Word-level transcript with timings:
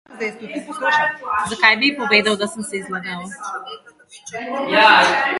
Zakaj 1.49 1.73
bi 1.81 1.85
ji 1.89 1.97
povedal, 1.99 2.35
da 2.43 2.47
sem 2.53 2.63
se 2.69 2.75
ji 2.77 2.85
zlagal? 2.87 3.21